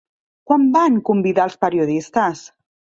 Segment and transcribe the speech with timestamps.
[0.51, 2.47] Quan van convidar als periodistes?